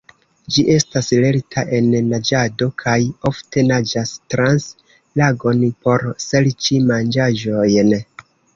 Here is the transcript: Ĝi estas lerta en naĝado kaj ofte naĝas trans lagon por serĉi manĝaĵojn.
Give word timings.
Ĝi 0.53 0.61
estas 0.75 1.09
lerta 1.23 1.63
en 1.79 1.89
naĝado 2.13 2.69
kaj 2.85 2.95
ofte 3.31 3.65
naĝas 3.69 4.15
trans 4.35 4.67
lagon 5.23 5.63
por 5.85 6.09
serĉi 6.27 6.83
manĝaĵojn. 6.91 7.97